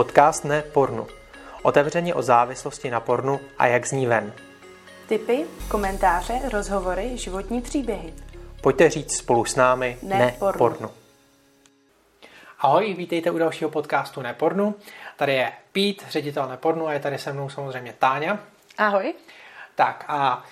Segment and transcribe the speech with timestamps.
[0.00, 1.06] Podcast ne pornu.
[1.62, 4.32] Otevřeně o závislosti na pornu a jak z ní ven.
[5.08, 8.14] Tipy, komentáře, rozhovory, životní příběhy.
[8.60, 10.58] Pojďte říct spolu s námi Ne ne, pornu.
[10.58, 10.90] pornu.
[12.58, 14.74] Ahoj, vítejte u dalšího podcastu Nepornu.
[15.16, 18.38] Tady je Pít, ředitel Nepornu a je tady se mnou samozřejmě Táňa.
[18.78, 19.14] Ahoj.
[19.74, 20.44] Tak a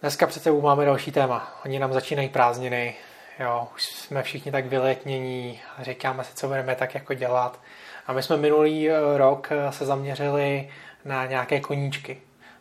[0.00, 1.52] dneska před sebou máme další téma.
[1.64, 2.94] Oni nám začínají prázdniny,
[3.38, 7.60] jo, už jsme všichni tak vyletnění, říkáme si, co budeme tak jako dělat.
[8.08, 10.68] A my jsme minulý eh, rok eh, se zaměřili
[11.04, 12.18] na nějaké koníčky.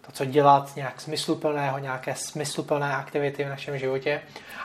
[0.07, 4.21] To, co dělat nějak smysluplného, nějaké smysluplné aktivity v našem životě.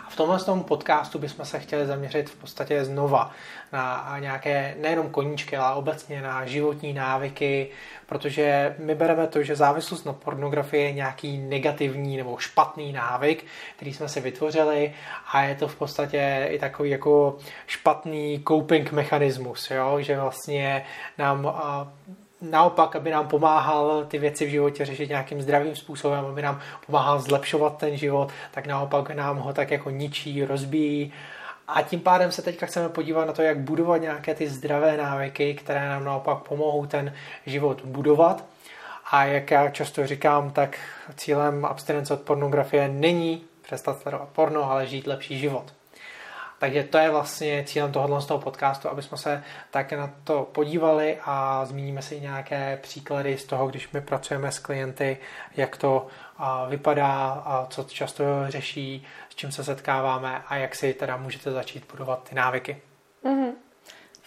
[0.07, 3.31] A v tomhle tom podcastu bychom se chtěli zaměřit v podstatě znova
[3.73, 7.69] na nějaké nejenom koníčky, ale obecně na životní návyky,
[8.07, 13.45] protože my bereme to, že závislost na pornografii je nějaký negativní nebo špatný návyk,
[13.77, 14.95] který jsme si vytvořili
[15.33, 20.01] a je to v podstatě i takový jako špatný coping mechanismus, jo?
[20.01, 20.85] že vlastně
[21.19, 21.53] nám
[22.43, 27.21] naopak, aby nám pomáhal ty věci v životě řešit nějakým zdravým způsobem, aby nám pomáhal
[27.21, 31.13] zlepšovat ten život, tak naopak nám ho tak jako ničí, rozbíjí.
[31.69, 35.55] A tím pádem se teďka chceme podívat na to, jak budovat nějaké ty zdravé návyky,
[35.55, 37.15] které nám naopak pomohou ten
[37.47, 38.45] život budovat.
[39.11, 40.79] A jak já často říkám, tak
[41.17, 45.82] cílem abstinence od pornografie není přestat sledovat porno, ale žít lepší život.
[46.63, 50.49] Takže to je vlastně cílem tohohle z toho podcastu, aby jsme se tak na to
[50.53, 55.19] podívali a zmíníme si nějaké příklady z toho, když my pracujeme s klienty,
[55.57, 56.07] jak to
[56.69, 62.29] vypadá, co často řeší, s čím se setkáváme a jak si teda můžete začít budovat
[62.29, 62.83] ty návyky.
[63.23, 63.72] V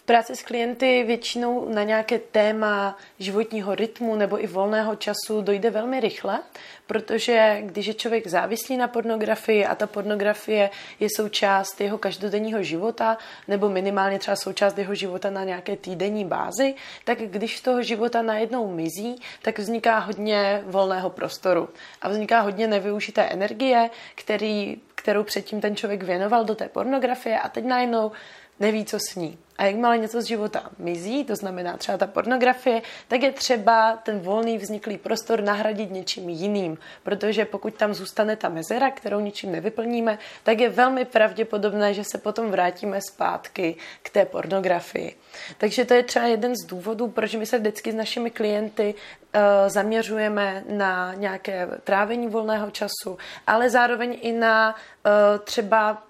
[0.06, 6.00] práci s klienty většinou na nějaké téma životního rytmu nebo i volného času dojde velmi
[6.00, 6.40] rychle,
[6.88, 13.18] protože když je člověk závislý na pornografii a ta pornografie je součást jeho každodenního života
[13.48, 18.22] nebo minimálně třeba součást jeho života na nějaké týdenní bázi, tak když z toho života
[18.22, 21.70] najednou mizí, tak vzniká hodně volného prostoru.
[22.02, 27.50] A vzniká hodně nevyužité energie, který, kterou předtím ten člověk věnoval do té pornografie a
[27.50, 28.12] teď najednou
[28.60, 29.38] neví, co s ní.
[29.58, 34.20] A jakmile něco z života mizí, to znamená třeba ta pornografie, tak je třeba ten
[34.20, 36.78] volný vzniklý prostor nahradit něčím jiným.
[37.04, 42.18] Protože pokud tam zůstane ta mezera, kterou ničím nevyplníme, tak je velmi pravděpodobné, že se
[42.18, 45.16] potom vrátíme zpátky k té pornografii.
[45.58, 49.42] Takže to je třeba jeden z důvodů, proč my se vždycky s našimi klienty uh,
[49.68, 53.18] zaměřujeme na nějaké trávení volného času,
[53.48, 55.12] ale zároveň i na uh,
[55.44, 56.04] třeba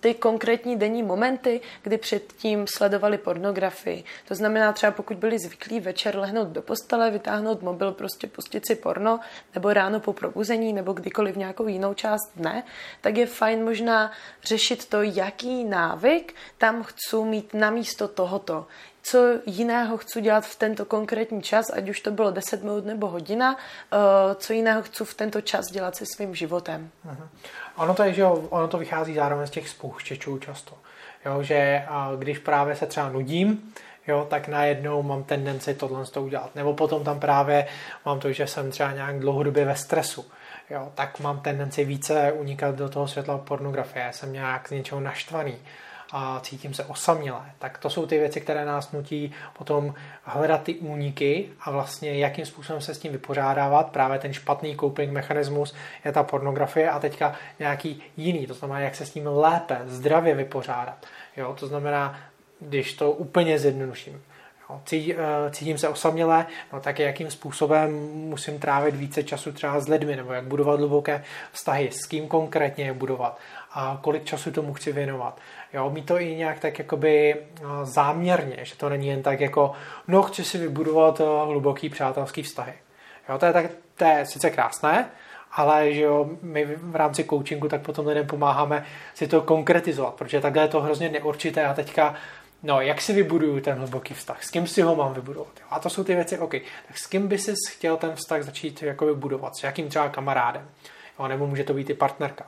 [0.00, 4.04] ty konkrétní denní momenty, kdy předtím sledovali pornografii.
[4.28, 8.74] To znamená třeba pokud byli zvyklí večer lehnout do postele, vytáhnout mobil, prostě pustit si
[8.74, 9.20] porno,
[9.54, 12.62] nebo ráno po probuzení, nebo kdykoliv nějakou jinou část dne,
[13.00, 18.66] tak je fajn možná řešit to, jaký návyk tam chci mít na místo tohoto
[19.06, 23.08] co jiného chci dělat v tento konkrétní čas, ať už to bylo 10 minut nebo
[23.08, 26.90] hodina, eh, co jiného chci v tento čas dělat se svým životem.
[27.76, 30.74] Ono to je, že ono to vychází zároveň z těch spouštěčů často.
[31.26, 31.84] Jo, že
[32.18, 33.72] když právě se třeba nudím,
[34.06, 36.54] jo, tak najednou mám tendenci tohle toho udělat.
[36.54, 37.66] Nebo potom tam právě
[38.04, 40.26] mám to, že jsem třeba nějak dlouhodobě ve stresu.
[40.70, 44.12] Jo, tak mám tendenci více unikat do toho světla pornografie.
[44.12, 45.56] Jsem nějak z něčeho naštvaný
[46.12, 47.50] a cítím se osamělé.
[47.58, 52.46] Tak to jsou ty věci, které nás nutí potom hledat ty úniky a vlastně jakým
[52.46, 53.90] způsobem se s tím vypořádávat.
[53.90, 58.94] Právě ten špatný coping mechanismus je ta pornografie a teďka nějaký jiný, to znamená, jak
[58.94, 61.06] se s tím lépe, zdravě vypořádat.
[61.36, 62.20] Jo, to znamená,
[62.60, 64.22] když to úplně zjednoduším.
[64.70, 69.88] Jo, eh, cítím se osamělé, no tak jakým způsobem musím trávit více času třeba s
[69.88, 73.38] lidmi, nebo jak budovat hluboké vztahy, s kým konkrétně je budovat
[73.74, 75.38] a kolik času tomu chci věnovat.
[75.72, 79.72] Jo, mít to i nějak tak jakoby eh, záměrně, že to není jen tak jako,
[80.08, 82.72] no chci si vybudovat eh, hluboký přátelský vztahy.
[83.28, 85.10] Jo, to je, tak, to je sice krásné,
[85.52, 90.40] ale že jo, my v rámci coachingu tak potom lidem pomáháme si to konkretizovat, protože
[90.40, 92.14] takhle je to hrozně neurčité a teďka
[92.66, 94.44] No, jak si vybuduju ten hluboký vztah?
[94.44, 95.52] S kým si ho mám vybudovat?
[95.60, 95.66] Jo?
[95.70, 96.50] A to jsou ty věci, OK.
[96.88, 99.56] Tak s kým by si chtěl ten vztah začít jako vybudovat?
[99.56, 100.68] S jakým třeba kamarádem?
[101.18, 101.28] Jo?
[101.28, 102.46] Nebo může to být i partnerka.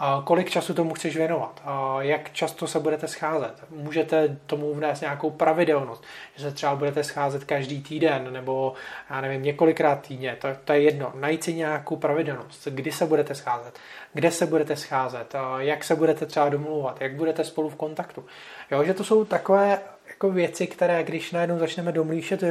[0.00, 1.62] A kolik času tomu chceš věnovat?
[1.64, 3.54] A jak často se budete scházet?
[3.70, 6.04] Můžete tomu vnést nějakou pravidelnost,
[6.36, 8.72] že se třeba budete scházet každý týden nebo
[9.10, 11.12] já nevím, několikrát týdně, to, to je jedno.
[11.14, 13.78] Najít si nějakou pravidelnost, kdy se budete scházet,
[14.12, 18.24] kde se budete scházet, a jak se budete třeba domluvat, jak budete spolu v kontaktu.
[18.70, 19.78] Jo, že to jsou takové
[20.08, 22.42] jako věci, které když najednou začneme domlíšet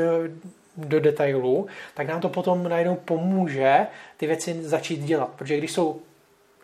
[0.78, 5.30] do detailů, tak nám to potom najednou pomůže ty věci začít dělat.
[5.36, 6.02] Protože když jsou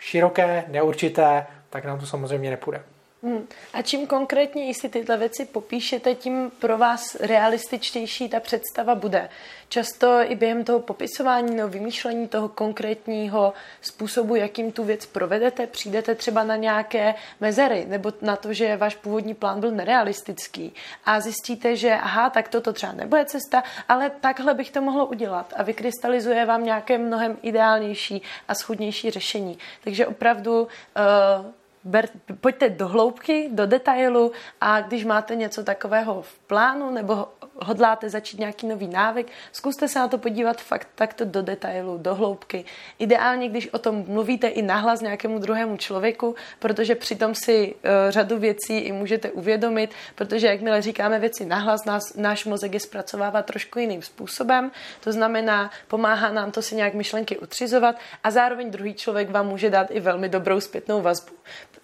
[0.04, 2.84] široké, neurčité, tak nám to samozřejmě nepůjde.
[3.24, 3.48] Hmm.
[3.74, 9.30] A čím konkrétně, jestli tyhle věci popíšete, tím pro vás realističtější ta představa bude.
[9.70, 16.16] Často i během toho popisování nebo vymýšlení toho konkrétního způsobu, jakým tu věc provedete, přijdete
[16.16, 20.74] třeba na nějaké mezery nebo na to, že váš původní plán byl nerealistický
[21.06, 25.54] a zjistíte, že aha, tak toto třeba nebude cesta, ale takhle bych to mohlo udělat
[25.58, 29.58] a vykrystalizuje vám nějaké mnohem ideálnější a schudnější řešení.
[29.84, 31.52] Takže opravdu uh,
[31.86, 32.10] ber,
[32.42, 34.32] pojďte do hloubky, do detailu
[34.62, 40.00] a když máte něco takového v plánu nebo hodláte začít nějaký nový návyk, zkuste se
[40.00, 42.66] na to podívat fakt takto do detailu, do hloubky.
[43.00, 48.38] Ideálně, když o tom mluvíte i nahlas nějakému druhému člověku, protože přitom si uh, řadu
[48.38, 53.80] věcí i můžete uvědomit, protože jakmile říkáme věci nahlas, nás, náš mozek je zpracovává trošku
[53.80, 59.30] jiným způsobem, to znamená, pomáhá nám to si nějak myšlenky utřizovat a zároveň druhý člověk
[59.30, 61.34] vám může dát i velmi dobrou zpětnou vazbu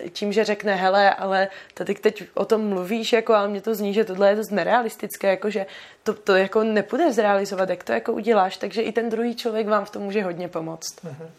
[0.09, 3.93] tím, že řekne, hele, ale tady teď o tom mluvíš, jako, ale mě to zní,
[3.93, 5.65] že tohle je dost nerealistické, jako, že
[6.03, 9.85] to, to jako nepůjde zrealizovat, jak to jako uděláš, takže i ten druhý člověk vám
[9.85, 11.05] v tom může hodně pomoct.
[11.05, 11.29] Uh-huh.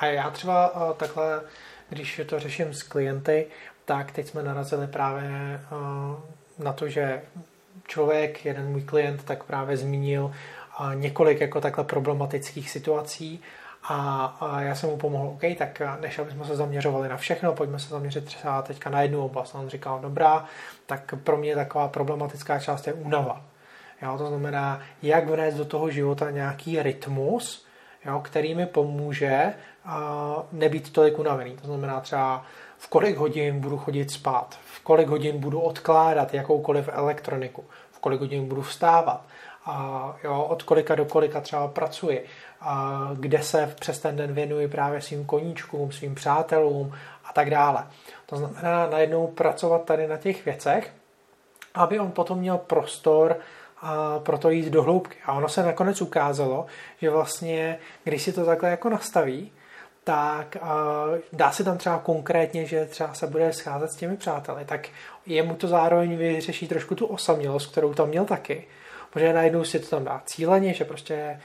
[0.00, 1.40] A já třeba uh, takhle,
[1.88, 3.46] když to řeším s klienty,
[3.84, 7.22] tak teď jsme narazili právě uh, na to, že
[7.86, 13.42] člověk, jeden můj klient, tak právě zmínil uh, několik jako takhle problematických situací,
[13.88, 17.52] a, a já jsem mu pomohl, OK, tak než aby jsme se zaměřovali na všechno,
[17.52, 19.54] pojďme se zaměřit třeba teďka na jednu oblast.
[19.54, 20.44] A on říkal, dobrá,
[20.86, 23.40] tak pro mě taková problematická část je únava.
[24.02, 27.66] Jo, to znamená, jak vnést do toho života nějaký rytmus,
[28.04, 29.54] jo, který mi pomůže
[29.84, 31.56] a, nebýt tolik unavený.
[31.56, 32.44] To znamená třeba
[32.78, 38.20] v kolik hodin budu chodit spát, v kolik hodin budu odkládat jakoukoliv elektroniku, v kolik
[38.20, 39.24] hodin budu vstávat,
[39.66, 42.24] a jo, od kolika do kolika třeba pracuji,
[42.64, 46.94] a kde se přes ten den věnuji právě svým koníčkům, svým přátelům
[47.24, 47.86] a tak dále.
[48.26, 50.92] To znamená najednou pracovat tady na těch věcech,
[51.74, 53.36] aby on potom měl prostor
[53.80, 55.16] a pro to jít do hloubky.
[55.24, 56.66] A ono se nakonec ukázalo,
[57.00, 59.52] že vlastně, když si to takhle jako nastaví,
[60.04, 60.56] tak
[61.32, 64.88] dá se tam třeba konkrétně, že třeba se bude scházet s těmi přáteli, tak
[65.26, 68.66] jemu to zároveň vyřeší trošku tu osamělost, kterou tam měl taky
[69.14, 71.40] protože najednou si to tam dá cíleně, že prostě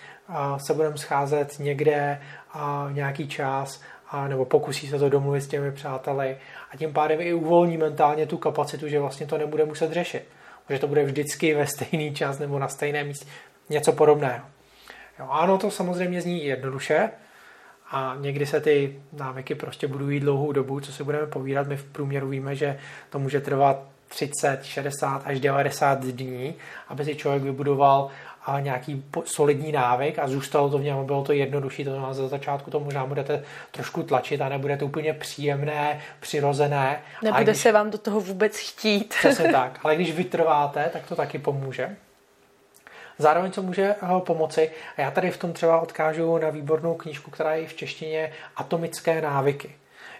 [0.57, 2.21] se budeme scházet někde
[2.53, 6.37] a nějaký čas a nebo pokusí se to domluvit s těmi přáteli
[6.71, 10.23] a tím pádem i uvolní mentálně tu kapacitu, že vlastně to nebude muset řešit.
[10.69, 13.25] Že to bude vždycky ve stejný čas nebo na stejném místě.
[13.69, 14.45] Něco podobného.
[15.19, 17.09] Jo, ano, to samozřejmě zní jednoduše
[17.91, 21.67] a někdy se ty návyky prostě budují dlouhou dobu, co si budeme povídat.
[21.67, 22.79] My v průměru víme, že
[23.09, 26.55] to může trvat 30, 60 až 90 dní,
[26.87, 28.09] aby si člověk vybudoval
[28.45, 32.27] a nějaký solidní návyk a zůstalo to v něm, bylo to jednodušší, to znamená, za
[32.27, 37.01] začátku to možná budete trošku tlačit a nebude to úplně příjemné, přirozené.
[37.23, 39.15] Nebude když, se vám do toho vůbec chtít.
[39.19, 41.95] Přesně tak, ale když vytrváte, tak to taky pomůže.
[43.17, 47.31] Zároveň, co může eh, pomoci, a já tady v tom třeba odkážu na výbornou knížku,
[47.31, 49.75] která je v češtině Atomické návyky.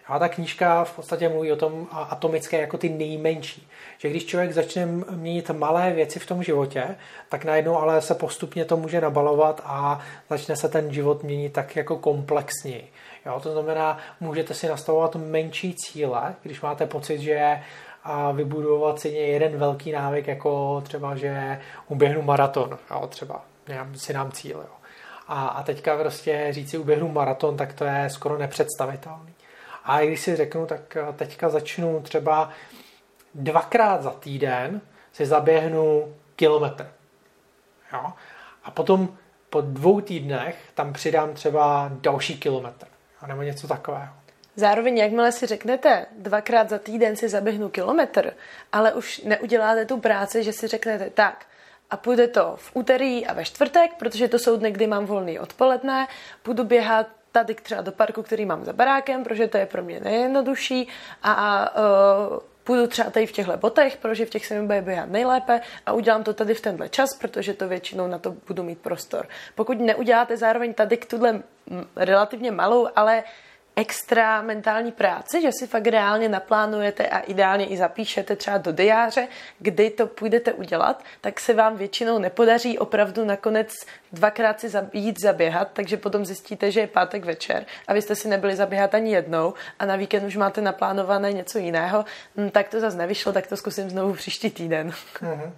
[0.10, 3.68] A ta knížka v podstatě mluví o tom atomické jako ty nejmenší.
[3.98, 6.96] Že když člověk začne měnit malé věci v tom životě,
[7.30, 11.76] tak najednou ale se postupně to může nabalovat a začne se ten život měnit tak
[11.76, 12.92] jako komplexněji.
[13.26, 17.60] Jo, to znamená, můžete si nastavovat menší cíle, když máte pocit, že
[18.04, 23.42] a vybudovat si jeden velký návyk, jako třeba, že uběhnu maraton, jo, třeba,
[23.96, 24.58] si nám cíl.
[24.58, 24.74] Jo.
[25.28, 29.39] A, a teďka prostě říct si uběhnu maraton, tak to je skoro nepředstavitelné.
[29.90, 32.50] A když si řeknu, tak eh, teďka začnu třeba
[33.36, 34.82] dvakrát za týden
[35.14, 36.92] si zaběhnu kilometr.
[37.94, 38.14] Jo?
[38.64, 39.18] A potom
[39.50, 42.88] po dvou týdnech tam přidám třeba další kilometr.
[43.28, 44.14] Nebo něco takového.
[44.56, 48.34] Zároveň, jakmile si řeknete, dvakrát za týden si zaběhnu kilometr,
[48.72, 51.46] ale už neuděláte tu práci, že si řeknete, tak,
[51.90, 55.40] a půjde to v úterý a ve čtvrtek, protože to jsou dny, kdy mám volný
[55.40, 56.08] odpoledne,
[56.44, 60.00] půjdu běhat tady třeba do parku, který mám za barákem, protože to je pro mě
[60.00, 60.88] nejjednodušší
[61.24, 61.70] a
[62.32, 65.62] uh, půjdu třeba tady v těchto botech, protože v těch se mi bude běhat nejlépe
[65.86, 69.28] a udělám to tady v tenhle čas, protože to většinou na to budu mít prostor.
[69.56, 71.42] Pokud neuděláte zároveň tady k tuhle
[71.96, 73.24] relativně malou, ale
[73.80, 79.28] extra mentální práci, že si fakt reálně naplánujete a ideálně i zapíšete třeba do diáře,
[79.60, 83.74] kdy to půjdete udělat, tak se vám většinou nepodaří opravdu nakonec
[84.12, 88.28] dvakrát si jít zaběhat, takže potom zjistíte, že je pátek večer a vy jste si
[88.28, 92.06] nebyli zaběhat ani jednou a na víkend už máte naplánované něco jiného,
[92.38, 94.90] hm, tak to zase nevyšlo, tak to zkusím znovu příští týden.
[94.90, 95.52] Mm-hmm.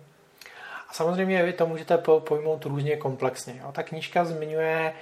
[0.90, 3.54] A samozřejmě vy to můžete pojmout různě komplexně.
[3.62, 3.72] Jo.
[3.72, 4.94] Ta knížka zmiňuje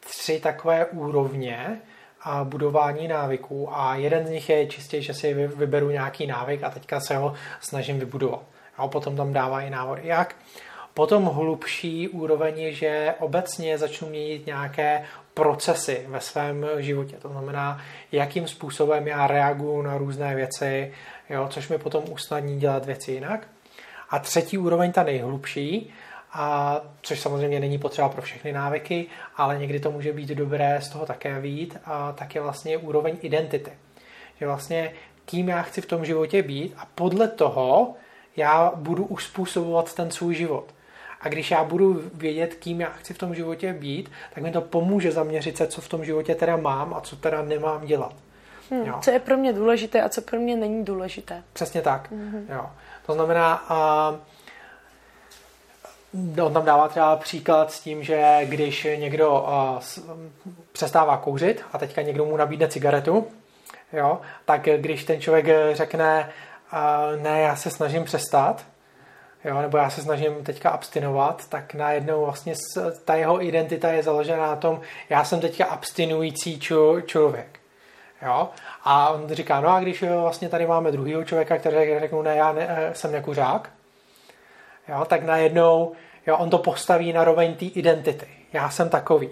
[0.00, 1.80] tři takové úrovně,
[2.26, 6.70] a budování návyků a jeden z nich je čistě, že si vyberu nějaký návyk a
[6.70, 8.42] teďka se ho snažím vybudovat.
[8.76, 10.36] A potom tam dává i návody, jak.
[10.94, 15.02] Potom hlubší úroveň je, že obecně začnu měnit nějaké
[15.34, 17.16] procesy ve svém životě.
[17.22, 17.80] To znamená,
[18.12, 20.92] jakým způsobem já reaguju na různé věci,
[21.30, 23.48] jo, což mi potom usnadní dělat věci jinak.
[24.10, 25.92] A třetí úroveň, ta nejhlubší,
[26.38, 30.88] a což samozřejmě není potřeba pro všechny návyky, ale někdy to může být dobré z
[30.88, 33.72] toho také vít, a tak je vlastně úroveň identity.
[34.40, 34.92] Že vlastně
[35.24, 37.94] kým já chci v tom životě být a podle toho
[38.36, 40.74] já budu uspůsobovat ten svůj život.
[41.20, 44.60] A když já budu vědět, kým já chci v tom životě být, tak mi to
[44.60, 48.14] pomůže zaměřit se, co v tom životě teda mám a co teda nemám dělat.
[48.70, 48.98] Hmm, jo.
[49.00, 51.42] Co je pro mě důležité a co pro mě není důležité.
[51.52, 52.12] Přesně tak.
[52.12, 52.44] Mm-hmm.
[52.48, 52.66] Jo.
[53.06, 54.16] To znamená, uh,
[56.42, 59.82] on tam dává třeba příklad s tím, že když někdo uh,
[60.72, 63.26] přestává kouřit a teďka někdo mu nabídne cigaretu,
[63.92, 66.30] jo, tak když ten člověk řekne,
[66.72, 68.64] uh, ne, já se snažím přestat,
[69.44, 72.54] jo, nebo já se snažím teďka abstinovat, tak najednou vlastně
[73.04, 74.80] ta jeho identita je založena na tom,
[75.10, 76.60] já jsem teďka abstinující
[77.06, 77.60] člověk.
[78.22, 78.48] Jo?
[78.84, 82.52] A on říká, no a když vlastně tady máme druhého člověka, který řekne, ne, já
[82.52, 83.70] ne, eh, jsem nekuřák,
[84.88, 85.92] jo, tak najednou
[86.26, 88.26] jo, on to postaví na roveň té identity.
[88.52, 89.28] Já jsem takový.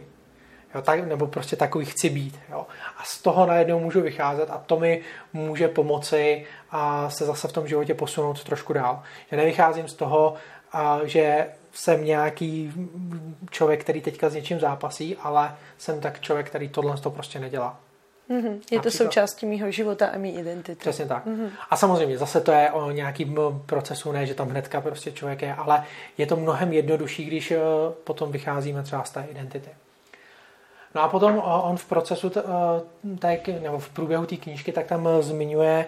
[0.75, 2.41] Jo, tak, nebo prostě takový chci být.
[2.51, 2.67] Jo.
[2.97, 5.01] A z toho najednou můžu vycházet a to mi
[5.33, 9.03] může pomoci a se zase v tom životě posunout trošku dál.
[9.31, 10.35] Že nevycházím z toho,
[10.73, 12.73] a, že jsem nějaký
[13.51, 17.81] člověk, který teďka s něčím zápasí, ale jsem tak člověk, který tohle to prostě nedělá.
[18.31, 18.61] Mm-hmm.
[18.71, 20.81] Je to součástí mého života a mý identity.
[20.81, 21.27] Přesně tak.
[21.27, 21.51] Mm-hmm.
[21.71, 25.55] A samozřejmě zase to je o nějakým procesu, ne, že tam hnedka prostě člověk je,
[25.55, 25.85] ale
[26.19, 27.61] je to mnohem jednodušší, když eh,
[28.05, 29.71] potom vycházíme třeba z té identity.
[30.95, 32.33] No a potom eh, on v procesu,
[33.19, 35.87] tak, nebo v průběhu té knížky, tak tam eh, zmiňuje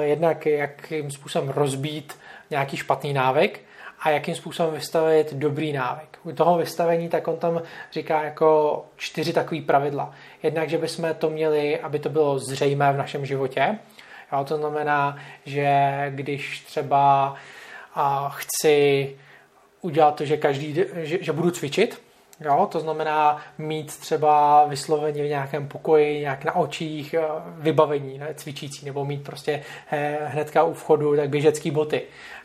[0.00, 2.14] jednak, jakým způsobem rozbít
[2.50, 3.60] nějaký špatný návyk
[4.02, 6.18] a jakým způsobem vystavit dobrý návyk.
[6.24, 10.12] U toho vystavení tak on tam říká jako čtyři takové pravidla.
[10.42, 13.78] Jednak, že bychom to měli, aby to bylo zřejmé v našem životě.
[14.32, 17.34] Jo, to znamená, že když třeba
[17.94, 19.16] a, chci
[19.80, 22.02] udělat to, že každý, že, že budu cvičit,
[22.44, 27.14] Jo, to znamená mít třeba vysloveně v nějakém pokoji, nějak na očích
[27.58, 32.02] vybavení ne, cvičící, nebo mít prostě eh, hnedka u vchodu tak běžecký boty.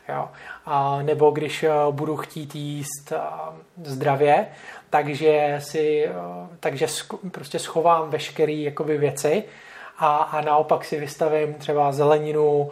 [0.08, 0.28] Jo.
[0.66, 3.18] A, nebo když eh, budu chtít jíst eh,
[3.84, 4.46] zdravě,
[4.90, 6.12] takže si eh,
[6.60, 6.86] takže
[7.30, 9.44] prostě schovám veškeré jakoby věci
[9.98, 12.70] a, a naopak si vystavím třeba zeleninu,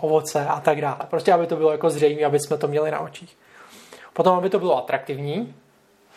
[0.00, 0.98] ovoce a tak dále.
[1.10, 3.36] Prostě aby to bylo jako zřejmé, aby jsme to měli na očích.
[4.12, 5.54] Potom, aby to bylo atraktivní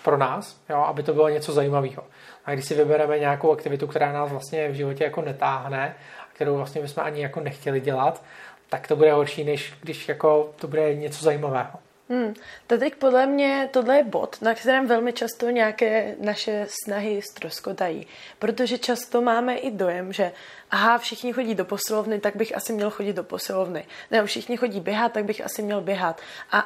[0.07, 2.03] pro nás, jo, aby to bylo něco zajímavého.
[2.45, 5.95] A když si vybereme nějakou aktivitu, která nás vlastně v životě jako netáhne,
[6.33, 8.23] kterou vlastně bychom ani jako nechtěli dělat,
[8.69, 11.79] tak to bude horší, než když jako to bude něco zajímavého.
[12.09, 12.33] Hmm.
[12.67, 18.07] Teď podle mě tohle je bod, na kterém velmi často nějaké naše snahy stroskotají.
[18.39, 20.31] Protože často máme i dojem, že
[20.71, 23.85] aha, všichni chodí do posilovny, tak bych asi měl chodit do posilovny.
[24.11, 26.21] Nebo všichni chodí běhat, tak bych asi měl běhat.
[26.51, 26.65] A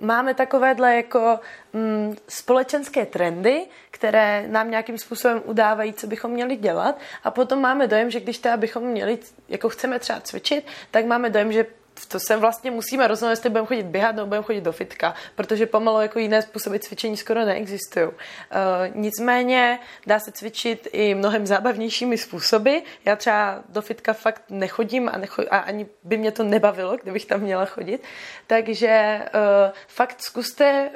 [0.00, 1.40] máme takovéhle jako
[1.72, 6.98] mm, společenské trendy, které nám nějakým způsobem udávají, co bychom měli dělat.
[7.24, 11.30] A potom máme dojem, že když teda bychom měli, jako chceme třeba cvičit, tak máme
[11.30, 11.66] dojem, že
[12.06, 15.66] to se vlastně musíme rozhodnout, jestli budeme chodit běhat nebo budeme chodit do fitka, protože
[15.66, 18.06] pomalu jako jiné způsoby cvičení skoro neexistují.
[18.06, 18.12] Uh,
[18.94, 22.76] nicméně dá se cvičit i mnohem zábavnějšími způsoby.
[23.04, 27.26] Já třeba do fitka fakt nechodím a, necho- a ani by mě to nebavilo, kdybych
[27.26, 28.02] tam měla chodit.
[28.46, 30.90] Takže uh, fakt zkuste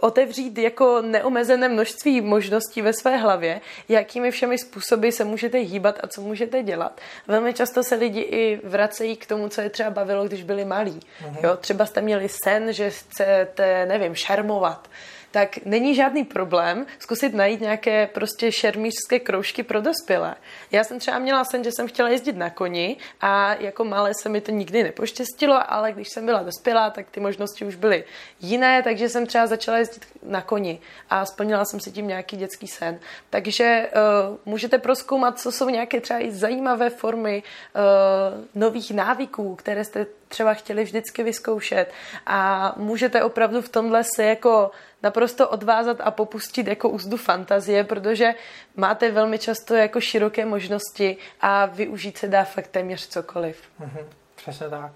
[0.00, 6.06] otevřít jako neomezené množství možností ve své hlavě, jakými všemi způsoby se můžete hýbat a
[6.06, 7.00] co můžete dělat.
[7.26, 11.00] Velmi často se lidi i vracejí k tomu, co je třeba bavilo když byli malí.
[11.00, 11.36] Uh-huh.
[11.42, 14.88] Jo, třeba jste měli sen, že chcete, nevím, šarmovat
[15.34, 20.34] tak není žádný problém zkusit najít nějaké prostě šermířské kroužky pro dospělé.
[20.72, 24.28] Já jsem třeba měla sen, že jsem chtěla jezdit na koni a jako malé se
[24.28, 28.04] mi to nikdy nepoštěstilo, ale když jsem byla dospělá, tak ty možnosti už byly
[28.40, 32.66] jiné, takže jsem třeba začala jezdit na koni a splnila jsem si tím nějaký dětský
[32.66, 32.98] sen.
[33.30, 33.90] Takže
[34.30, 40.06] uh, můžete proskoumat, co jsou nějaké třeba i zajímavé formy uh, nových návyků, které jste
[40.28, 41.92] třeba chtěli vždycky vyzkoušet
[42.26, 44.70] a můžete opravdu v tomhle se jako
[45.04, 48.34] naprosto odvázat a popustit jako úzdu fantazie, protože
[48.76, 53.62] máte velmi často jako široké možnosti a využít se dá fakt téměř cokoliv.
[53.80, 54.92] Mm-hmm, přesně tak.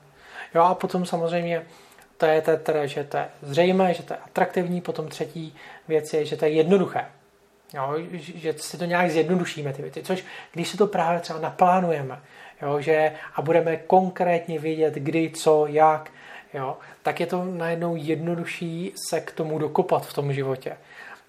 [0.55, 1.67] Jo a potom samozřejmě
[2.17, 5.57] to je teda, že to je zřejmé, že to je atraktivní, potom třetí
[5.88, 7.05] věc je, že to je jednoduché.
[7.75, 12.21] Jo, že si to nějak zjednodušíme ty věci, což když si to právě třeba naplánujeme,
[12.62, 16.11] jo, že a budeme konkrétně vědět, kdy, co, jak,
[16.55, 20.76] jo, tak je to najednou jednodušší se k tomu dokopat v tom životě.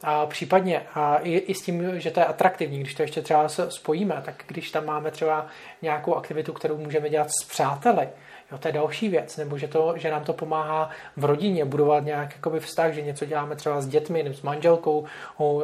[0.03, 3.49] A případně a i, i s tím, že to je atraktivní, když to ještě třeba
[3.49, 5.47] spojíme, tak když tam máme třeba
[5.81, 8.07] nějakou aktivitu, kterou můžeme dělat s přáteli,
[8.51, 12.03] Jo, to je další věc, nebo že, to, že nám to pomáhá v rodině budovat
[12.03, 15.05] nějak jakoby vztah, že něco děláme třeba s dětmi, nebo s manželkou,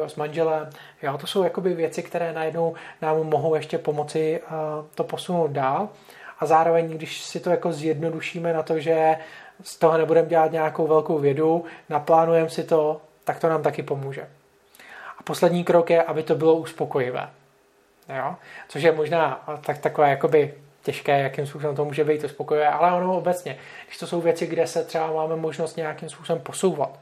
[0.06, 0.70] s manželem.
[1.02, 5.88] Jo, to jsou jakoby věci, které najednou nám mohou ještě pomoci uh, to posunout dál.
[6.38, 9.16] A zároveň, když si to jako zjednodušíme na to, že
[9.62, 14.28] z toho nebudeme dělat nějakou velkou vědu, naplánujeme si to, tak to nám taky pomůže.
[15.18, 17.28] A poslední krok je, aby to bylo uspokojivé.
[18.16, 18.34] Jo?
[18.68, 23.18] Což je možná tak, takové jakoby těžké, jakým způsobem to může být uspokojivé, ale ono
[23.18, 26.98] obecně, když to jsou věci, kde se třeba máme možnost nějakým způsobem posouvat,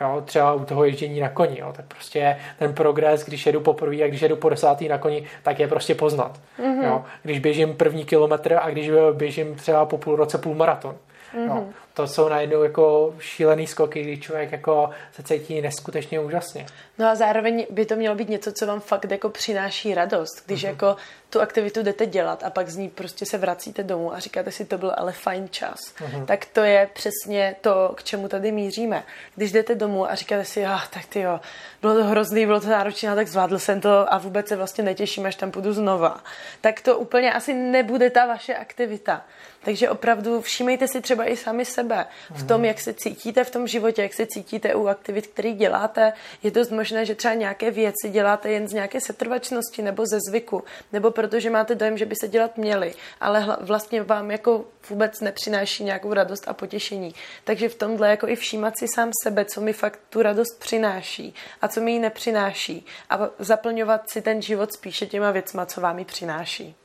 [0.00, 3.96] jo, třeba u toho ježdění na koni, jo, tak prostě ten progres, když jedu poprvé
[3.96, 6.40] a když jedu po desátý na koni, tak je prostě poznat.
[6.58, 6.84] Mm-hmm.
[6.84, 7.04] Jo.
[7.22, 10.96] Když běžím první kilometr a když běžím třeba po půl roce půl maraton.
[11.34, 11.46] Mm-hmm.
[11.46, 11.64] Jo.
[11.96, 16.66] To jsou najednou jako šílený skoky, kdy člověk jako se cítí neskutečně úžasně.
[16.98, 20.64] No a zároveň by to mělo být něco, co vám fakt jako přináší radost, když
[20.64, 20.68] mm-hmm.
[20.68, 20.96] jako
[21.30, 24.64] tu aktivitu jdete dělat a pak z ní prostě se vracíte domů a říkáte si,
[24.64, 25.76] to byl ale fajn čas.
[25.76, 26.24] Mm-hmm.
[26.24, 29.04] Tak to je přesně to, k čemu tady míříme.
[29.34, 31.40] Když jdete domů a říkáte si, ah, tak ty jo,
[31.82, 35.26] bylo to hrozný, bylo to náročné, tak zvládl jsem to a vůbec se vlastně netěším,
[35.26, 36.20] až tam půjdu znova.
[36.60, 39.24] Tak to úplně asi nebude ta vaše aktivita.
[39.64, 41.85] Takže opravdu všímejte si třeba i sami sebe
[42.30, 46.12] v tom, jak se cítíte v tom životě, jak se cítíte u aktivit, které děláte.
[46.42, 50.64] Je dost možné, že třeba nějaké věci děláte jen z nějaké setrvačnosti nebo ze zvyku,
[50.92, 55.84] nebo protože máte dojem, že by se dělat měly, ale vlastně vám jako vůbec nepřináší
[55.84, 57.14] nějakou radost a potěšení.
[57.44, 61.34] Takže v tomhle jako i všímat si sám sebe, co mi fakt tu radost přináší
[61.62, 65.98] a co mi ji nepřináší a zaplňovat si ten život spíše těma věcma, co vám
[65.98, 66.76] ji přináší.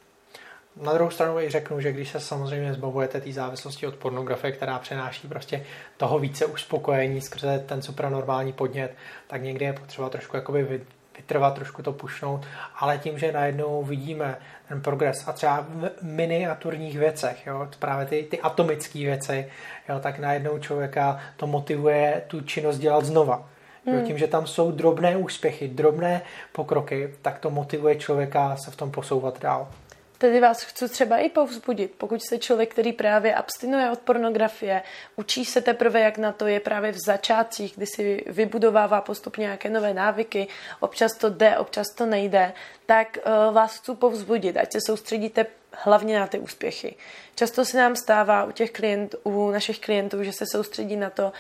[0.76, 4.80] Na druhou stranu i řeknu, že když se samozřejmě zbavujete té závislosti od pornografie, která
[4.80, 5.66] přenáší prostě
[5.98, 8.96] toho více uspokojení skrze ten supranormální podnět,
[9.28, 10.82] tak někdy je potřeba trošku jakoby
[11.18, 12.46] vytrvat, trošku to pušnout,
[12.76, 18.24] ale tím, že najednou vidíme ten progres a třeba v miniaturních věcech, jo, právě ty,
[18.24, 19.48] ty atomické věci,
[19.90, 23.50] jo, tak najednou člověka to motivuje tu činnost dělat znova.
[23.86, 24.06] Jo, hmm.
[24.06, 28.92] tím, že tam jsou drobné úspěchy, drobné pokroky, tak to motivuje člověka se v tom
[28.92, 29.68] posouvat dál.
[30.22, 34.84] Tedy vás chci třeba i povzbudit, pokud jste člověk, který právě abstinuje od pornografie,
[35.16, 39.70] učí se teprve, jak na to je právě v začátcích, kdy si vybudovává postupně nějaké
[39.70, 40.48] nové návyky,
[40.80, 42.54] občas to jde, občas to nejde,
[42.86, 46.96] tak uh, vás chci povzbudit, ať se soustředíte hlavně na ty úspěchy.
[47.36, 51.32] Často se nám stává u těch klientů, u našich klientů, že se soustředí na to,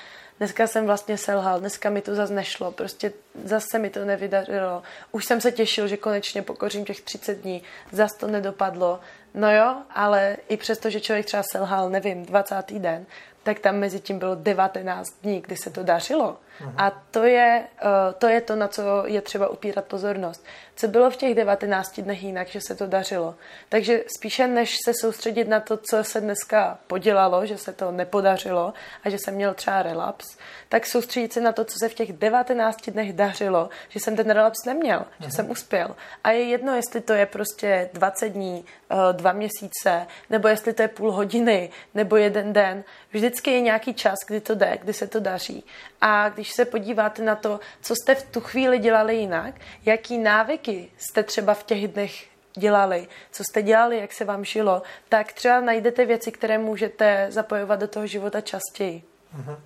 [0.42, 4.84] dneska jsem vlastně selhal, dneska mi to zase nešlo, prostě zase mi to nevydařilo.
[5.12, 9.00] Už jsem se těšil, že konečně pokořím těch 30 dní, zase to nedopadlo.
[9.34, 12.56] No jo, ale i přesto, že člověk třeba selhal, nevím, 20.
[12.72, 13.06] den,
[13.44, 16.38] tak tam mezi tím bylo 19 dní, kdy se to dařilo.
[16.62, 16.74] Uh-huh.
[16.78, 20.46] A to je, uh, to je to, na co je třeba upírat pozornost.
[20.82, 23.36] Co bylo v těch 19 dnech jinak, že se to dařilo.
[23.70, 28.74] Takže spíše než se soustředit na to, co se dneska podělalo, že se to nepodařilo
[29.04, 30.38] a že jsem měl třeba relaps,
[30.70, 34.30] tak soustředit se na to, co se v těch 19 dnech dařilo, že jsem ten
[34.30, 35.20] relaps neměl, uh-huh.
[35.20, 35.32] že mhm.
[35.32, 35.96] jsem uspěl.
[36.24, 40.82] A je jedno, jestli to je prostě 20 dní, uh, dva měsíce, nebo jestli to
[40.82, 42.84] je půl hodiny, nebo jeden den.
[43.12, 45.64] Vždycky je nějaký čas, kdy to jde, kdy se to daří.
[46.02, 50.71] A když se podíváte na to, co jste v tu chvíli dělali jinak, jaký návyky
[50.98, 55.62] jste třeba v těch dnech dělali, co jste dělali, jak se vám žilo, tak třeba
[55.62, 59.04] najdete věci, které můžete zapojovat do toho života častěji.
[59.40, 59.58] Uh-huh.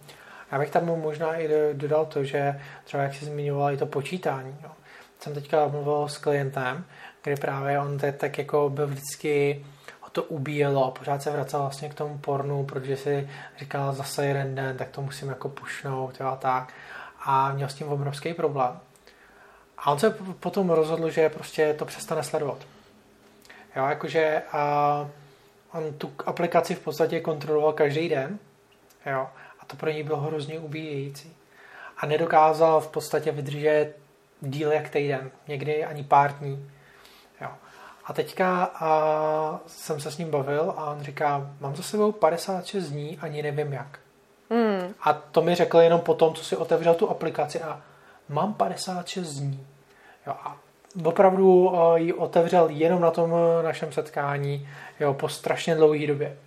[0.51, 4.57] Já bych tam možná i dodal to, že třeba jak jsi zmiňoval i to počítání.
[4.63, 4.71] Jo.
[5.19, 6.85] Jsem teďka mluvil s klientem,
[7.23, 9.65] kdy právě on te, tak jako byl vždycky
[10.15, 14.55] to ubíjelo a pořád se vracel vlastně k tomu pornu, protože si říkal zase jeden
[14.55, 16.73] den, tak to musím jako pušnout a tak.
[17.25, 18.79] A měl s tím obrovský problém.
[19.77, 20.09] A on se
[20.39, 22.57] potom rozhodl, že prostě to přestane sledovat.
[23.75, 25.09] Jo, jakože a
[25.73, 28.39] on tu aplikaci v podstatě kontroloval každý den,
[29.05, 29.27] jo,
[29.59, 31.35] a to pro něj bylo hrozně ubíjející.
[31.97, 33.93] A nedokázal v podstatě vydržet
[34.41, 36.71] díl jak týden, někdy ani pár dní.
[37.41, 37.49] Jo.
[38.05, 42.89] A teďka a jsem se s ním bavil a on říká, mám za sebou 56
[42.89, 43.99] dní, ani nevím jak.
[44.49, 44.93] Mm.
[45.01, 47.81] A to mi řekl jenom po tom, co si otevřel tu aplikaci a
[48.29, 49.67] mám 56 dní.
[50.27, 50.57] Jo, a
[51.03, 53.33] opravdu ji otevřel jenom na tom
[53.63, 56.37] našem setkání jo, po strašně dlouhé době.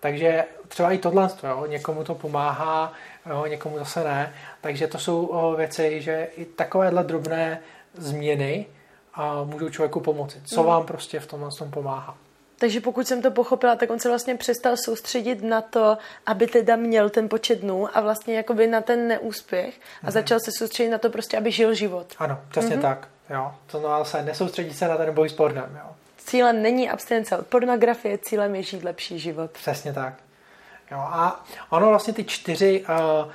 [0.00, 2.92] Takže třeba i tohle, jo, někomu to pomáhá,
[3.30, 4.34] jo, někomu zase ne.
[4.60, 7.60] Takže to jsou věci, že i takovéhle drobné
[7.94, 8.66] změny
[9.14, 10.40] a můžou člověku pomoci.
[10.44, 12.16] Co vám prostě v tomhle tom pomáhá.
[12.58, 16.76] Takže pokud jsem to pochopila, tak on se vlastně přestal soustředit na to, aby teda
[16.76, 20.10] měl ten počet dnů a vlastně jakoby na ten neúspěch a mm-hmm.
[20.10, 22.06] začal se soustředit na to prostě, aby žil život.
[22.18, 22.82] Ano, přesně mm-hmm.
[22.82, 23.08] tak.
[23.30, 23.54] Jo.
[23.66, 25.80] To znamená se nesoustředit se na ten boj s pornem.
[25.84, 25.90] Jo.
[26.16, 29.50] Cílem není abstinence od pornografie, cílem je žít lepší život.
[29.50, 30.14] Přesně tak.
[30.90, 32.84] Jo, a ono vlastně ty čtyři
[33.24, 33.32] uh,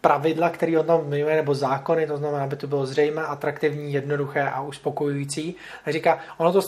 [0.00, 4.42] pravidla, které on tam jmenuje, nebo zákony, to znamená, aby to bylo zřejmé, atraktivní, jednoduché
[4.42, 5.54] a uspokojující.
[5.84, 6.60] A říká, ono to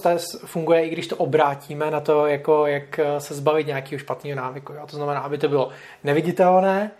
[0.45, 4.73] funguje, i když to obrátíme na to, jako, jak se zbavit nějakého špatného návyku.
[4.73, 4.87] Jo?
[4.87, 5.69] To znamená, aby to bylo
[6.05, 6.91] neviditelné,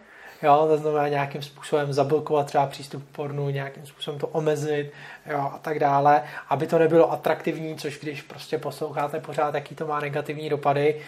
[0.43, 0.67] jo?
[0.69, 4.93] to znamená nějakým způsobem zablokovat třeba přístup k pornu, nějakým způsobem to omezit
[5.31, 5.51] jo?
[5.55, 10.01] a tak dále, aby to nebylo atraktivní, což když prostě posloucháte pořád, jaký to má
[10.01, 11.01] negativní dopady,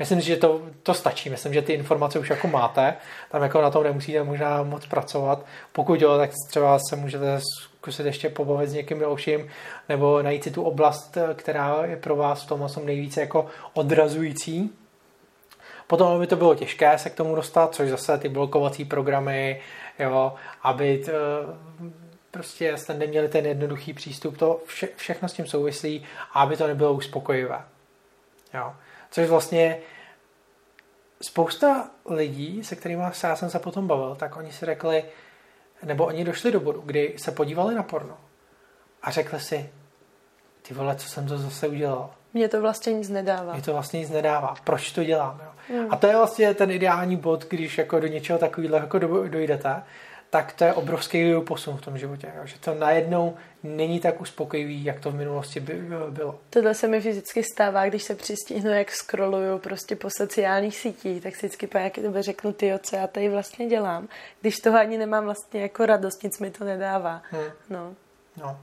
[0.00, 1.30] Myslím, že to, to stačí.
[1.30, 2.94] Myslím, že ty informace už jako máte.
[3.30, 5.46] Tam jako na tom nemusíte možná moc pracovat.
[5.72, 9.48] Pokud jo, tak třeba se můžete zkusit ještě pobavit s někým dalším
[9.88, 14.70] nebo najít si tu oblast, která je pro vás v tom jsem nejvíce jako odrazující.
[15.86, 19.60] Potom, aby to bylo těžké se k tomu dostat, což zase ty blokovací programy,
[19.98, 21.12] jo, aby t,
[22.30, 26.92] prostě jste neměli ten jednoduchý přístup, to vše, všechno s tím souvislí aby to nebylo
[26.92, 27.58] uspokojivé.
[28.54, 28.72] Jo.
[29.10, 29.78] Což vlastně
[31.22, 35.04] spousta lidí, se kterými já jsem se potom bavil, tak oni si řekli,
[35.82, 38.18] nebo oni došli do bodu, kdy se podívali na porno
[39.02, 39.70] a řekli si,
[40.62, 42.10] ty vole, co jsem to zase udělal.
[42.34, 43.52] Mně to vlastně nic nedává.
[43.52, 44.54] Mně to vlastně nic nedává.
[44.64, 45.40] Proč to dělám?
[45.44, 45.82] Jo?
[45.82, 45.86] Mm.
[45.90, 49.82] A to je vlastně ten ideální bod, když jako do něčeho takového jako dojdete,
[50.30, 52.32] tak to je obrovský posun v tom životě.
[52.36, 52.46] Jo?
[52.46, 56.38] Že to najednou není tak uspokojivý, jak to v minulosti by, bylo.
[56.50, 61.36] Tohle se mi fyzicky stává, když se přistihnu, jak scrolluju prostě po sociálních sítích, tak
[61.36, 64.08] si vždycky po nějaké době řeknu, ty co já tady vlastně dělám,
[64.40, 67.22] když toho ani nemám vlastně jako radost, nic mi to nedává.
[67.30, 67.50] Hmm.
[67.70, 67.94] No.
[68.36, 68.60] no.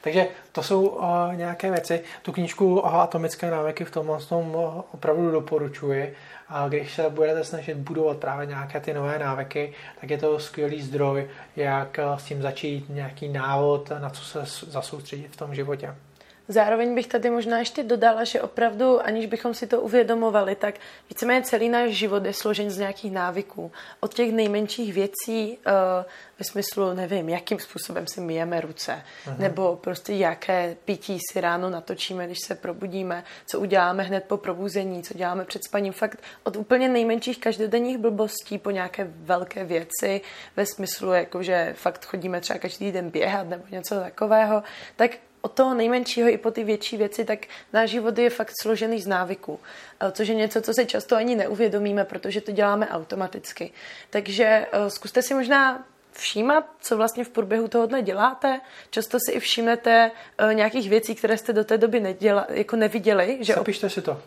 [0.00, 2.00] Takže to jsou uh, nějaké věci.
[2.22, 6.14] Tu knížku uh, Atomické návyky v tomhle tom uh, opravdu doporučuji.
[6.48, 10.82] A když se budete snažit budovat právě nějaké ty nové návyky, tak je to skvělý
[10.82, 15.94] zdroj, jak s tím začít nějaký návod, na co se zasoustředit v tom životě.
[16.48, 20.74] Zároveň bych tady možná ještě dodala, že opravdu, aniž bychom si to uvědomovali, tak
[21.08, 23.72] víceméně celý náš život je složen z nějakých návyků.
[24.00, 25.72] Od těch nejmenších věcí uh,
[26.38, 29.38] ve smyslu, nevím, jakým způsobem si myjeme ruce, uh-huh.
[29.38, 35.02] nebo prostě jaké pití si ráno natočíme, když se probudíme, co uděláme hned po probuzení,
[35.02, 35.92] co děláme před spaním.
[35.92, 40.20] Fakt od úplně nejmenších každodenních blbostí po nějaké velké věci,
[40.56, 44.62] ve smyslu, jako že fakt chodíme třeba každý den běhat nebo něco takového,
[44.96, 47.38] tak od toho nejmenšího i po ty větší věci, tak
[47.72, 49.60] náš život je fakt složený z návyků,
[50.00, 53.72] eh, což je něco, co se často ani neuvědomíme, protože to děláme automaticky.
[54.10, 55.84] Takže eh, zkuste si možná
[56.18, 58.60] všímat, co vlastně v průběhu tohohle děláte.
[58.90, 63.38] Často si i všimnete uh, nějakých věcí, které jste do té doby neděla, jako neviděli.
[63.40, 64.22] Že Zapište si to.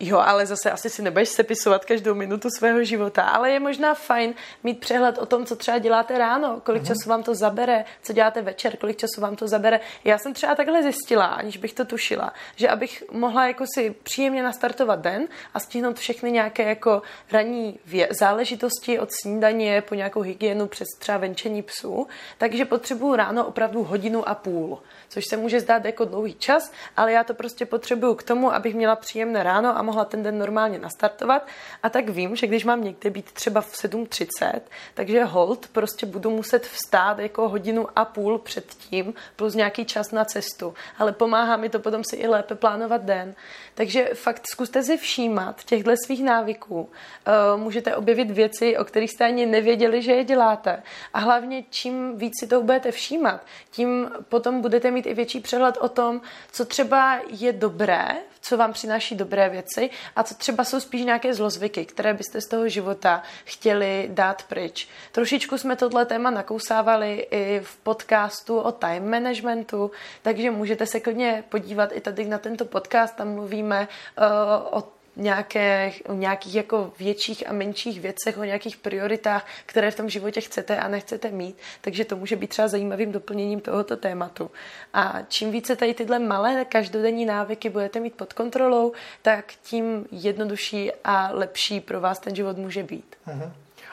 [0.00, 4.34] Jo, ale zase asi si nebudeš sepisovat každou minutu svého života, ale je možná fajn
[4.64, 6.86] mít přehled o tom, co třeba děláte ráno, kolik uh-huh.
[6.86, 9.80] času vám to zabere, co děláte večer, kolik času vám to zabere.
[10.04, 14.42] Já jsem třeba takhle zjistila, aniž bych to tušila, že abych mohla jako si příjemně
[14.42, 20.66] nastartovat den a stihnout všechny nějaké jako ranní vě- záležitosti od snídaně po nějakou hygienu
[20.66, 22.06] přes třeba venčení psů,
[22.38, 27.12] takže potřebuju ráno opravdu hodinu a půl, což se může zdát jako dlouhý čas, ale
[27.12, 30.78] já to prostě potřebuju k tomu, abych měla příjemné ráno a mohla ten den normálně
[30.78, 31.46] nastartovat.
[31.82, 34.60] A tak vím, že když mám někde být třeba v 7.30,
[34.94, 40.12] takže hold prostě budu muset vstát jako hodinu a půl před tím, plus nějaký čas
[40.12, 40.74] na cestu.
[40.98, 43.34] Ale pomáhá mi to potom si i lépe plánovat den.
[43.74, 46.80] Takže fakt zkuste si všímat těchto svých návyků.
[46.80, 50.82] Uh, můžete objevit věci, o kterých jste ani nevěděli, že je děláte.
[51.14, 55.76] A hlavně, čím víc si to budete všímat, tím potom budete mít i větší přehled
[55.80, 56.20] o tom,
[56.52, 58.08] co třeba je dobré
[58.48, 62.46] co vám přináší dobré věci a co třeba jsou spíš nějaké zlozvyky, které byste z
[62.46, 64.88] toho života chtěli dát pryč.
[65.12, 69.90] Trošičku jsme tohle téma nakousávali i v podcastu o time managementu,
[70.22, 75.92] takže můžete se klidně podívat i tady na tento podcast, tam mluvíme uh, o nějaké,
[76.06, 80.78] o nějakých jako větších a menších věcech, o nějakých prioritách, které v tom životě chcete
[80.78, 81.56] a nechcete mít.
[81.80, 84.50] Takže to může být třeba zajímavým doplněním tohoto tématu.
[84.94, 90.92] A čím více tady tyhle malé každodenní návyky budete mít pod kontrolou, tak tím jednodušší
[91.04, 93.16] a lepší pro vás ten život může být.
[93.26, 93.52] Uh-huh.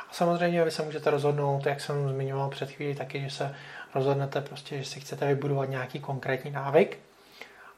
[0.09, 3.55] A samozřejmě vy se můžete rozhodnout, jak jsem zmiňoval před chvílí, taky, že se
[3.95, 6.99] rozhodnete prostě, že si chcete vybudovat nějaký konkrétní návyk,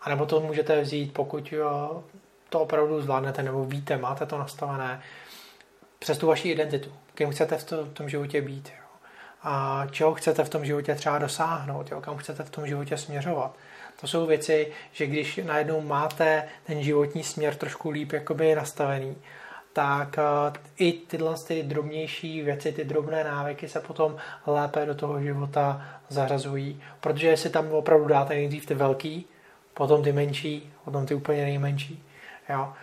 [0.02, 2.04] a nebo to můžete vzít, pokud jo,
[2.50, 5.02] to opravdu zvládnete nebo víte, máte to nastavené
[6.00, 8.70] přes tu vaši identitu, kým chcete v, to, v tom životě být.
[8.70, 8.88] Jo.
[9.44, 13.56] a čeho chcete v tom životě třeba dosáhnout, jo, kam chcete v tom životě směřovat.
[14.02, 19.16] To jsou věci, že když najednou máte ten životní směr trošku líp jakoby nastavený,
[19.74, 25.22] tak uh, i tyhle ty drobnější věci, ty drobné návyky se potom lépe do toho
[25.22, 29.26] života zařazují, protože si tam opravdu dáte nejdřív ty velký,
[29.74, 32.04] potom ty menší, potom ty úplně nejmenší.
[32.50, 32.74] Jo.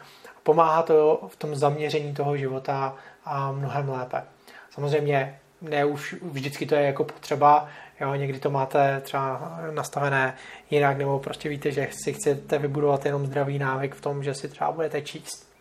[0.42, 4.22] Pomáhá to v tom zaměření toho života a mnohem lépe.
[4.70, 7.68] Samozřejmě ne už vždycky to je jako potřeba,
[8.00, 10.35] jo, někdy to máte třeba nastavené
[10.70, 14.48] jinak, nebo prostě víte, že si chcete vybudovat jenom zdravý návyk v tom, že si
[14.48, 15.55] třeba budete číst.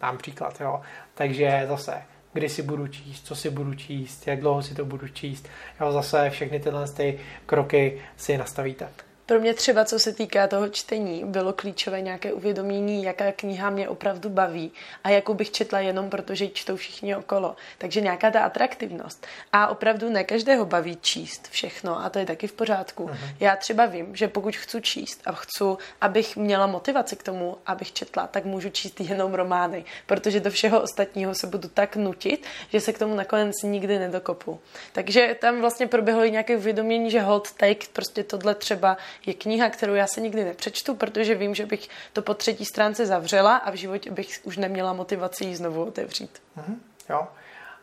[0.00, 0.80] Dám příklad, jo.
[1.14, 5.08] Takže zase, kdy si budu číst, co si budu číst, jak dlouho si to budu
[5.08, 5.48] číst,
[5.80, 8.88] jo, zase všechny tyhle ty kroky si nastavíte.
[9.30, 13.88] Pro mě třeba, co se týká toho čtení, bylo klíčové nějaké uvědomění, jaká kniha mě
[13.88, 14.72] opravdu baví
[15.04, 17.56] a jakou bych četla jenom protože ji čtou všichni okolo.
[17.78, 19.26] Takže nějaká ta atraktivnost.
[19.52, 23.06] A opravdu ne každého baví číst všechno a to je taky v pořádku.
[23.06, 23.34] Uh-huh.
[23.40, 25.64] Já třeba vím, že pokud chci číst a chci,
[26.00, 30.80] abych měla motivaci k tomu, abych četla, tak můžu číst jenom romány, protože do všeho
[30.80, 34.60] ostatního se budu tak nutit, že se k tomu nakonec nikdy nedokopu.
[34.92, 39.70] Takže tam vlastně proběhlo i nějaké uvědomění, že hold take, prostě tohle třeba je kniha,
[39.70, 43.70] kterou já se nikdy nepřečtu, protože vím, že bych to po třetí stránce zavřela a
[43.70, 46.42] v životě bych už neměla motivaci ji znovu otevřít.
[46.58, 46.76] Mm-hmm,
[47.10, 47.26] jo.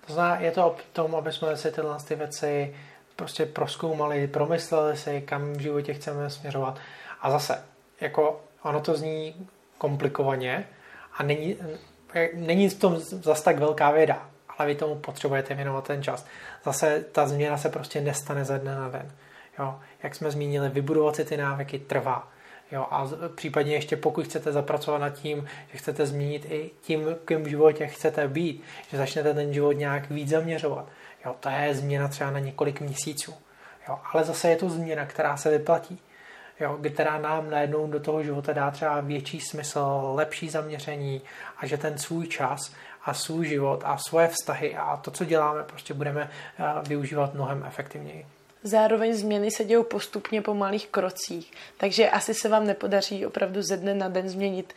[0.07, 2.75] To znamená, je to o tom, aby jsme si tyhle ty věci
[3.15, 6.79] prostě proskoumali, promysleli si, kam v životě chceme směřovat.
[7.21, 7.63] A zase,
[8.01, 9.47] jako ono to zní
[9.77, 10.67] komplikovaně
[11.17, 11.57] a není,
[12.33, 16.25] není v tom zase tak velká věda, ale vy tomu potřebujete věnovat ten čas.
[16.65, 19.11] Zase ta změna se prostě nestane ze dne na den.
[19.59, 19.79] Jo?
[20.03, 22.27] Jak jsme zmínili, vybudovat si ty návyky trvá.
[22.71, 27.43] Jo, a případně ještě pokud chcete zapracovat nad tím, že chcete změnit i tím, kým
[27.43, 30.85] v životě chcete být, že začnete ten život nějak víc zaměřovat.
[31.25, 33.33] Jo, to je změna třeba na několik měsíců.
[33.89, 35.99] Jo, ale zase je to změna, která se vyplatí.
[36.59, 41.21] Jo, která nám najednou do toho života dá třeba větší smysl, lepší zaměření
[41.57, 42.73] a že ten svůj čas
[43.05, 47.63] a svůj život a svoje vztahy a to, co děláme, prostě budeme eh, využívat mnohem
[47.67, 48.25] efektivněji.
[48.67, 53.77] Zároveň změny se dějou postupně po malých krocích, takže asi se vám nepodaří opravdu ze
[53.77, 54.73] dne na den změnit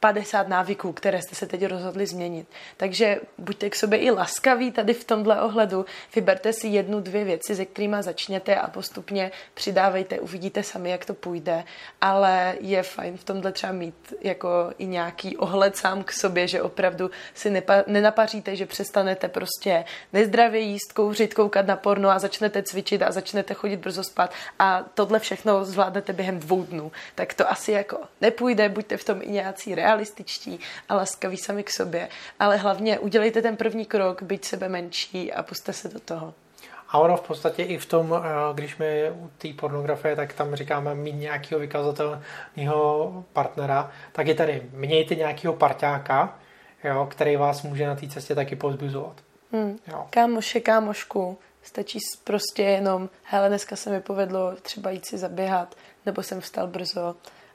[0.00, 2.48] 50 návyků, které jste se teď rozhodli změnit.
[2.76, 5.86] Takže buďte k sobě i laskaví tady v tomhle ohledu.
[6.14, 10.20] Vyberte si jednu, dvě věci, se kterými začněte a postupně přidávejte.
[10.20, 11.64] Uvidíte sami, jak to půjde.
[12.00, 16.62] Ale je fajn v tomhle třeba mít jako i nějaký ohled sám k sobě, že
[16.62, 22.62] opravdu si nepa- nenapaříte, že přestanete prostě nezdravě jíst, kouřit, koukat na porno a začnete
[22.62, 26.92] cvičit a začnete chodit brzo spát a tohle všechno zvládnete během dvou dnů.
[27.14, 31.70] Tak to asi jako nepůjde, buďte v tom i nějací realističtí a laskaví sami k
[31.70, 36.34] sobě, ale hlavně udělejte ten první krok, být sebe menší a puste se do toho.
[36.88, 40.54] A ono v podstatě i v tom, eh, když my u té pornografie, tak tam
[40.54, 46.38] říkáme mít nějakého vykazatelného partnera, tak je tady mějte nějakého parťáka,
[46.84, 49.16] jo, který vás může na té cestě taky pozbuzovat.
[49.52, 49.78] Hmm.
[49.86, 50.06] Jo.
[50.10, 55.74] Kámoše, kámošku, stačí prostě jenom, hele, dneska se mi povedlo třeba jít si zaběhat,
[56.06, 57.14] nebo jsem vstal brzo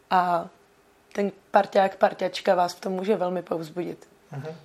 [0.10, 0.48] a
[1.16, 4.08] ten parťák, parťačka vás v tom může velmi povzbudit.
[4.34, 4.56] Uh-huh.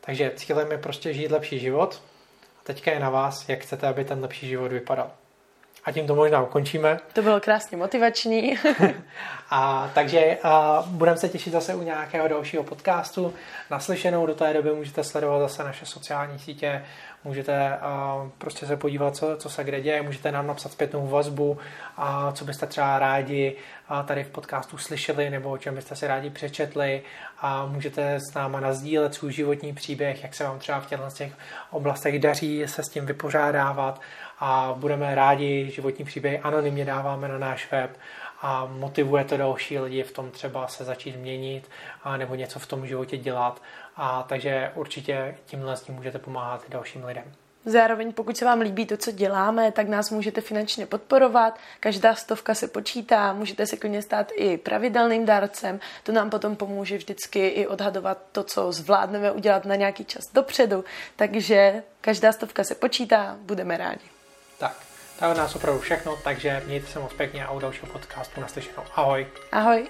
[0.00, 2.02] Takže cílem je prostě žít lepší život.
[2.60, 5.10] A teďka je na vás, jak chcete, aby ten lepší život vypadal.
[5.84, 6.97] A tím to možná ukončíme.
[7.12, 8.58] To bylo krásně motivační.
[9.50, 13.34] a takže a budeme se těšit zase u nějakého dalšího podcastu.
[13.70, 16.84] Naslyšenou do té doby můžete sledovat zase naše sociální sítě,
[17.24, 17.78] můžete
[18.22, 21.58] uh, prostě se podívat, co, co se kde děje, můžete nám napsat zpětnou vazbu,
[21.96, 23.56] a co byste třeba rádi
[23.90, 27.02] uh, tady v podcastu slyšeli, nebo o čem byste si rádi přečetli
[27.38, 31.32] a můžete s náma nazdílet svůj životní příběh, jak se vám třeba v těchto těch
[31.70, 34.00] oblastech daří se s tím vypořádávat
[34.40, 37.90] a budeme rádi, životní příběhy anonymně dáváme na náš web
[38.42, 41.70] a motivuje to další lidi v tom třeba se začít měnit
[42.02, 43.62] a nebo něco v tom životě dělat.
[43.96, 47.24] A takže určitě tímhle s tím můžete pomáhat dalším lidem.
[47.64, 51.58] Zároveň, pokud se vám líbí to, co děláme, tak nás můžete finančně podporovat.
[51.80, 55.80] Každá stovka se počítá, můžete se klidně stát i pravidelným dárcem.
[56.02, 60.84] To nám potom pomůže vždycky i odhadovat to, co zvládneme udělat na nějaký čas dopředu.
[61.16, 64.17] Takže každá stovka se počítá, budeme rádi.
[64.58, 64.76] Tak,
[65.18, 68.40] to je od nás opravdu všechno, takže mějte se moc pěkně a u dalšího podcastu
[68.40, 68.82] naslyšenou.
[68.94, 69.26] Ahoj.
[69.52, 69.88] Ahoj.